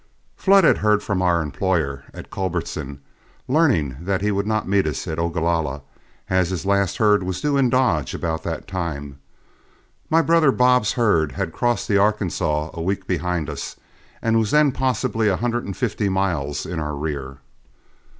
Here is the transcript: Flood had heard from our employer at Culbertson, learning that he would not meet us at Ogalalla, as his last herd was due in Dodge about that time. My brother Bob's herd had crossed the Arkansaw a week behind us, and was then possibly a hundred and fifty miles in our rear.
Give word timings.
Flood 0.35 0.63
had 0.63 0.79
heard 0.79 1.03
from 1.03 1.21
our 1.21 1.43
employer 1.43 2.05
at 2.11 2.31
Culbertson, 2.31 3.01
learning 3.47 3.97
that 3.99 4.21
he 4.23 4.31
would 4.31 4.47
not 4.47 4.67
meet 4.67 4.87
us 4.87 5.07
at 5.07 5.19
Ogalalla, 5.19 5.83
as 6.27 6.49
his 6.49 6.65
last 6.65 6.97
herd 6.97 7.21
was 7.21 7.39
due 7.39 7.55
in 7.55 7.69
Dodge 7.69 8.15
about 8.15 8.41
that 8.41 8.67
time. 8.67 9.19
My 10.09 10.23
brother 10.23 10.51
Bob's 10.51 10.93
herd 10.93 11.33
had 11.33 11.53
crossed 11.53 11.87
the 11.87 11.99
Arkansaw 11.99 12.71
a 12.73 12.81
week 12.81 13.05
behind 13.05 13.47
us, 13.47 13.75
and 14.23 14.39
was 14.39 14.49
then 14.49 14.71
possibly 14.71 15.27
a 15.27 15.37
hundred 15.37 15.65
and 15.65 15.77
fifty 15.77 16.09
miles 16.09 16.65
in 16.65 16.79
our 16.79 16.95
rear. 16.95 17.37